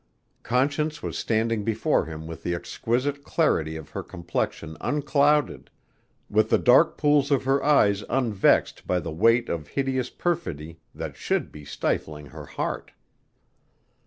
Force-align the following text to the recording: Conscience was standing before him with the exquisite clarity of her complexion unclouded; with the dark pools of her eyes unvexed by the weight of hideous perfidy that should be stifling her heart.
Conscience 0.41 1.03
was 1.03 1.15
standing 1.15 1.63
before 1.63 2.05
him 2.05 2.25
with 2.25 2.41
the 2.41 2.55
exquisite 2.55 3.23
clarity 3.23 3.75
of 3.75 3.91
her 3.91 4.01
complexion 4.01 4.75
unclouded; 4.81 5.69
with 6.27 6.49
the 6.49 6.57
dark 6.57 6.97
pools 6.97 7.29
of 7.29 7.43
her 7.43 7.63
eyes 7.63 8.01
unvexed 8.09 8.87
by 8.87 8.99
the 8.99 9.11
weight 9.13 9.47
of 9.47 9.67
hideous 9.67 10.09
perfidy 10.09 10.79
that 10.95 11.15
should 11.15 11.51
be 11.51 11.63
stifling 11.63 12.25
her 12.25 12.47
heart. 12.47 12.93